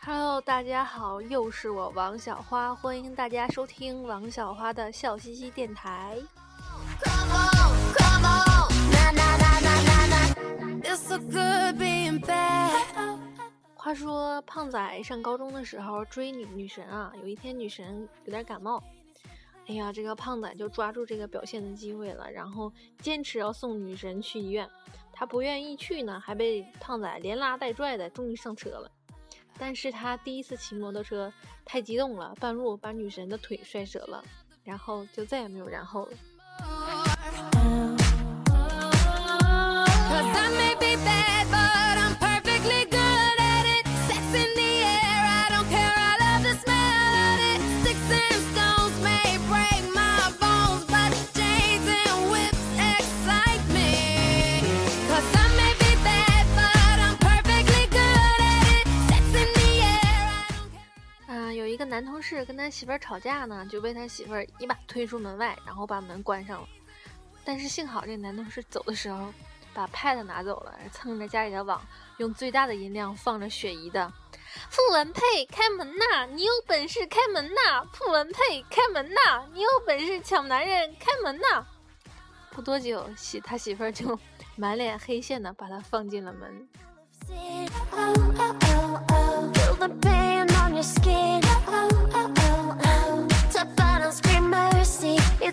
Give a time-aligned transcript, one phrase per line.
[0.00, 6.16] Hello，大家好，又是我王小花，欢迎大家收听王小花的笑嘻嘻电台。
[7.02, 8.68] Come on, come on.
[8.92, 10.18] Na na na na na na.
[10.84, 13.18] It's so good being bad.
[13.74, 18.80] 话说胖仔上高中的时候追女女神啊，有一天女神有点感冒，
[19.68, 24.68] 哎呀，这个胖仔就抓住这个表现的机会了，然后坚持要送女神去医院。
[25.12, 28.90] 他不愿意去呢，还被胖仔连拉带拽的，终于上车了。
[29.58, 31.30] 但是他第一次骑摩托车
[31.66, 34.24] 太激动了，半路把女神的腿摔折了，
[34.64, 36.12] 然后就再也没有然后了。
[62.18, 66.68] 有一个男同事跟他媳妇儿吵架呢，就被他媳妇儿一把推出门外，然后把门关上了。
[67.44, 69.32] 但是幸好这男同事走的时候
[69.72, 71.80] 把 pad 拿走了，蹭着家里的网，
[72.16, 74.00] 用最大的音量放着雪姨的
[74.68, 77.84] 《傅文佩开门呐，你有本事开门呐！
[77.92, 81.64] 傅文佩开门呐，你有本事抢男人开门呐！
[82.50, 84.18] 不多久，媳他媳妇儿就
[84.56, 86.68] 满脸黑线的把他放进了门。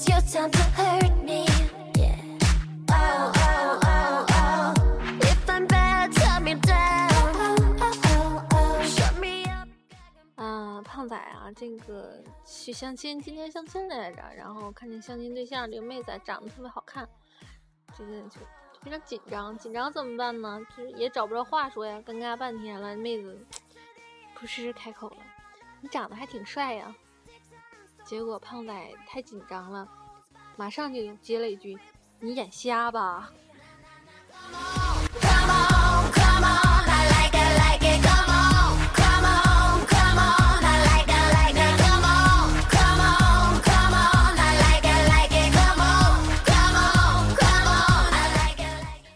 [0.00, 1.44] It's your time to hurt me.
[1.94, 2.16] Yeah.
[2.88, 4.74] Oh, oh, oh,
[8.86, 9.68] Shut me up.
[10.36, 17.06] 嗯，胖仔啊，这个去相亲，今天相亲来着，然后看见相亲对象这个妹子长得特别好看，
[17.94, 20.62] 这个就就非常紧张，紧张怎么办呢？
[20.74, 23.38] 就是也找不着话说呀，尴尬半天了，妹子
[24.34, 25.18] 扑哧开口了
[25.82, 26.96] ：“你长得还挺帅呀。”
[28.04, 28.72] 结果胖仔
[29.06, 29.86] 太紧张了，
[30.56, 31.78] 马上就接了一句
[32.18, 33.30] ：“你眼瞎吧？”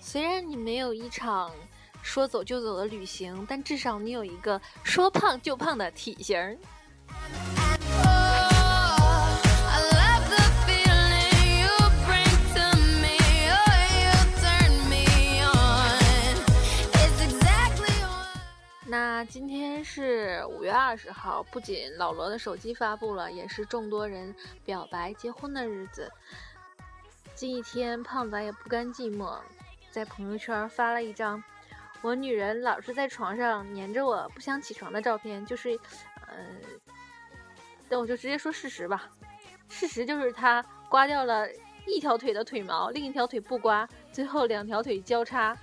[0.00, 1.52] 虽然你没有一场
[2.02, 6.58] 说走就走的旅行，但至少你有一个说胖就胖的体型
[18.90, 24.34] 那今天是五月二十号，不仅老罗的手机发布了，也是众多人
[24.64, 26.10] 表白结婚的日子。
[27.34, 29.38] 近一天，胖仔也不甘寂寞，
[29.90, 31.44] 在朋友圈发了一张
[32.00, 35.78] 我女人老是在床上粘着我不想起床的照片，就是，
[36.26, 36.34] 呃，
[37.90, 39.10] 那我就直接说事实吧，
[39.68, 41.46] 事实就是他刮掉了
[41.86, 45.54] 一条腿的腿毛，另一条腿不刮，最后两条腿交叉，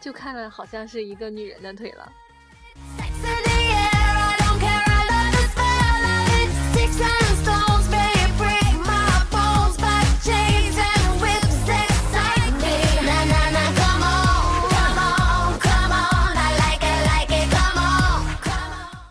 [0.00, 2.12] 就看了好像是一个女人的腿了。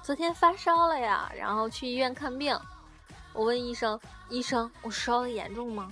[0.03, 2.57] 昨天发烧了呀，然后去医院看病。
[3.33, 3.99] 我问医生
[4.29, 5.91] ：“医生，我烧的严重吗？”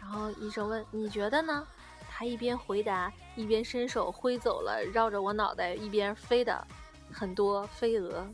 [0.00, 1.64] 然后医生问：“你觉得呢？”
[2.10, 6.66] 他一边回答，一边伸手挥走了绕着我脑袋一边飞的
[7.12, 8.26] 很多飞蛾。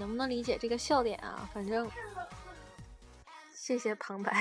[0.00, 1.46] 能不能理解这个笑点啊？
[1.52, 1.86] 反正，
[3.54, 4.32] 谢谢旁白。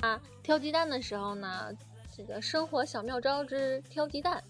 [0.00, 1.72] 啊，挑鸡蛋的时候呢，
[2.16, 4.42] 这个生活小妙招之挑鸡蛋。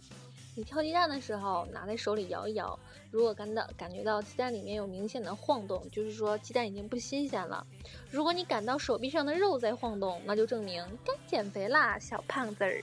[0.58, 2.78] 你挑鸡蛋的时候，拿在手里摇一摇，
[3.10, 7.66] 如果感到感觉到鸡蛋里面有明显的晃动，就是说鸡蛋已经不新鲜了。
[8.10, 12.82] 如果你感到手臂上的肉在晃动，那就证明该减肥啦，小胖子儿。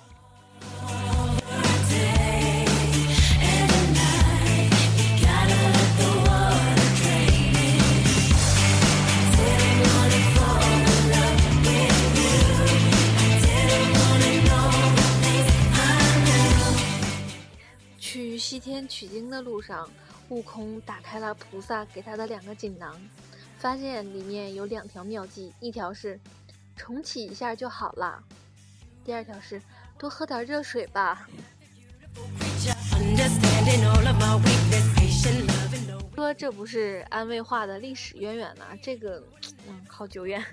[18.87, 19.89] 取经的路上，
[20.29, 22.99] 悟空打开了菩萨给他的两个锦囊，
[23.59, 26.19] 发现里面有两条妙计，一条是
[26.75, 28.21] 重启一下就好了，
[29.03, 29.61] 第二条是
[29.97, 31.27] 多喝点热水吧。
[36.15, 39.21] 说这不是安慰话的历史渊源呐、这个
[39.67, 40.43] 嗯好久远。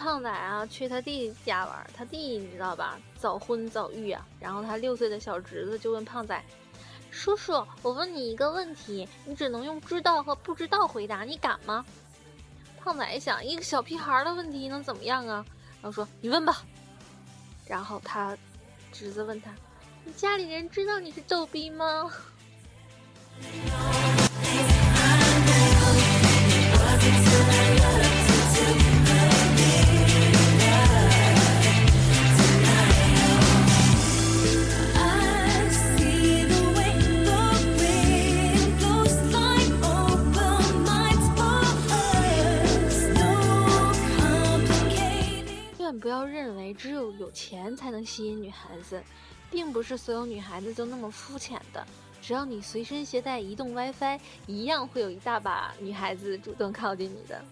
[0.00, 4.26] 胖仔啊去他弟弟家玩，他弟你知道吧，早婚早育啊。
[4.40, 6.42] 然后他六岁的小侄子就问胖仔
[7.12, 7.52] ：“叔叔，
[7.82, 11.84] 我问你一个问题，你只能用知道和不知道回答，你敢吗？”
[12.82, 15.44] 胖仔想，一个小屁孩的问题能怎么样啊？
[15.82, 16.62] 然后说：“你问吧。”
[17.68, 18.34] 然后他
[18.90, 19.54] 侄子问他
[20.02, 22.10] ：“你家里人知道你是逗逼吗？”
[46.00, 49.02] 不要认为只有有钱才能吸引女孩子，
[49.50, 51.86] 并不是所有女孩子都那么肤浅的。
[52.22, 57.44] 只要你随身携带移动 WiFi，一样会有一大把女孩子主动靠近你的。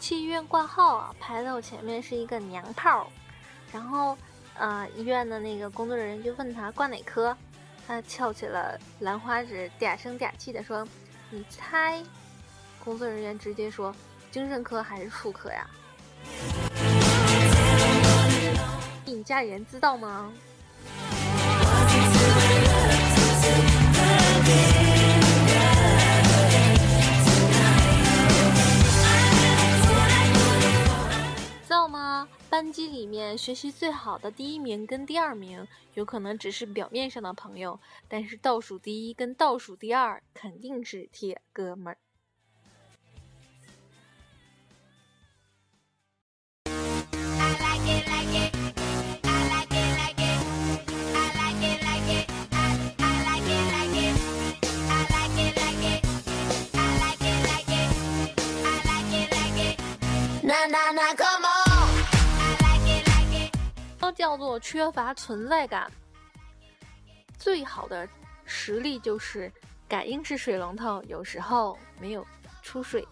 [0.00, 3.10] 去医院挂号啊，排在我前面是一个娘炮，
[3.72, 4.16] 然后，
[4.56, 7.36] 呃，医院的那个工作人员就问他挂哪科，
[7.86, 10.86] 他翘起了兰花指，嗲声嗲气的说
[11.30, 12.02] ：“你猜？”
[12.84, 13.94] 工作人员直接说
[14.30, 15.66] ：“精神科还是妇科呀？”
[19.04, 20.32] 你家人知道吗？
[32.54, 41.98] 班级里面学习最好的第一名跟第二名，有可能只是表面上的朋友，但是倒数第一跟倒数第二肯定是铁哥们儿。
[46.66, 48.06] I like it,
[60.96, 61.23] like
[64.14, 65.90] 叫做缺乏存在感。
[67.38, 68.08] 最好的
[68.44, 69.52] 实力就是
[69.88, 72.26] 感应式水龙头，有时候没有
[72.62, 73.06] 出水。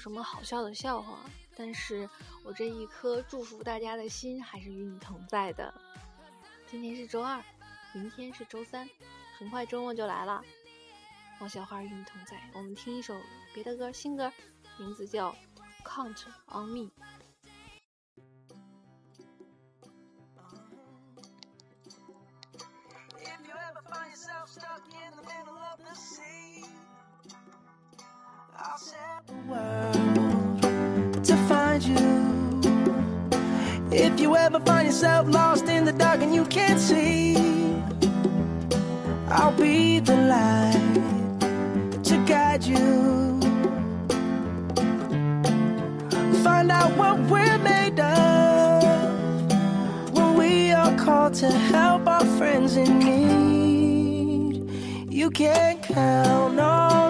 [0.00, 1.18] 什么好笑的笑话，
[1.54, 2.08] 但是
[2.42, 5.74] 我这一颗祝福大家的心还是与你同在的。
[6.66, 7.44] 今天是周二，
[7.92, 8.88] 明天是周三，
[9.38, 10.42] 很快周末就来了。
[11.38, 13.14] 王小花与你同在，我们听一首
[13.52, 14.32] 别的歌，新歌，
[14.78, 15.36] 名字叫
[15.84, 16.88] 《Count on Me》。
[24.46, 26.39] Stuck in the middle of the sea,
[31.24, 32.60] to find you.
[33.90, 37.36] If you ever find yourself lost in the dark and you can't see,
[39.28, 40.94] I'll be the light
[42.04, 43.40] to guide you.
[46.44, 48.84] Find out what we're made of
[50.12, 54.70] when we are called to help our friends in need.
[55.12, 57.09] You can count on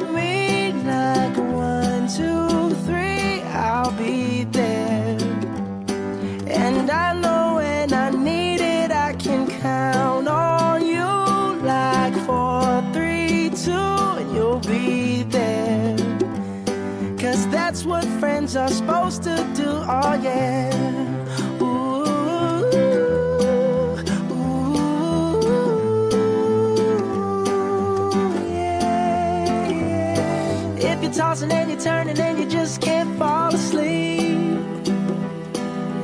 [31.80, 34.50] turning and you just can't fall asleep,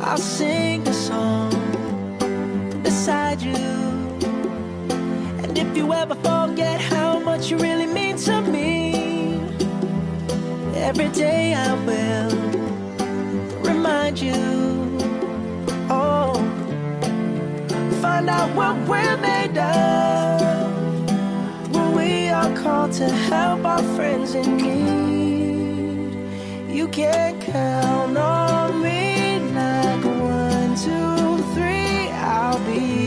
[0.01, 1.53] I'll sing a song.
[2.83, 3.67] Beside you.
[5.43, 9.39] And if you ever forget how much you really mean to me,
[10.77, 12.31] every day I will
[13.61, 14.33] remind you.
[15.91, 16.35] Oh,
[18.01, 21.11] find out what we're made of
[21.71, 25.46] when we are called to help our friends in need.
[26.77, 29.39] You can count on me.
[29.39, 33.06] Like one, two, three, I'll be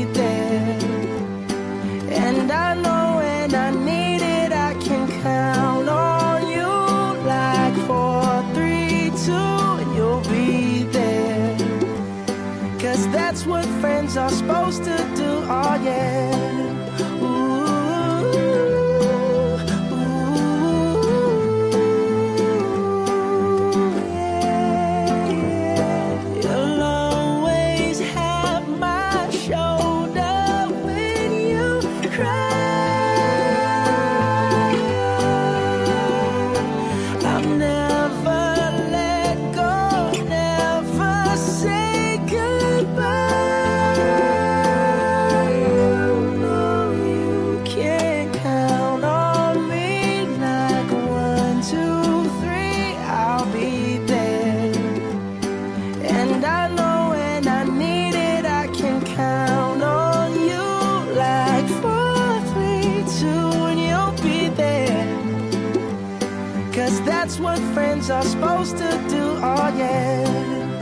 [69.10, 70.79] do, oh yeah.